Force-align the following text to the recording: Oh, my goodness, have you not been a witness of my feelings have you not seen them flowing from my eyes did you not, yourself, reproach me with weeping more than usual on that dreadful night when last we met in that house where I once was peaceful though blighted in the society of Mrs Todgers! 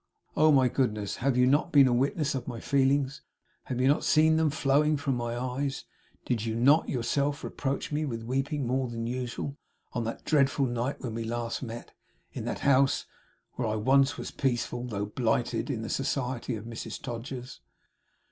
Oh, 0.35 0.51
my 0.51 0.67
goodness, 0.67 1.17
have 1.17 1.37
you 1.37 1.45
not 1.45 1.71
been 1.71 1.87
a 1.87 1.93
witness 1.93 2.33
of 2.33 2.47
my 2.47 2.59
feelings 2.59 3.21
have 3.65 3.79
you 3.79 3.87
not 3.87 4.03
seen 4.03 4.35
them 4.35 4.49
flowing 4.49 4.97
from 4.97 5.15
my 5.15 5.37
eyes 5.37 5.85
did 6.25 6.43
you 6.43 6.55
not, 6.55 6.89
yourself, 6.89 7.43
reproach 7.43 7.91
me 7.91 8.03
with 8.03 8.23
weeping 8.23 8.65
more 8.65 8.87
than 8.87 9.05
usual 9.05 9.57
on 9.93 10.03
that 10.05 10.25
dreadful 10.25 10.65
night 10.65 11.01
when 11.01 11.13
last 11.29 11.61
we 11.61 11.67
met 11.67 11.93
in 12.33 12.45
that 12.45 12.61
house 12.65 13.05
where 13.53 13.67
I 13.67 13.75
once 13.75 14.17
was 14.17 14.31
peaceful 14.31 14.85
though 14.85 15.05
blighted 15.05 15.69
in 15.69 15.83
the 15.83 15.87
society 15.89 16.55
of 16.55 16.65
Mrs 16.65 16.99
Todgers! 16.99 17.59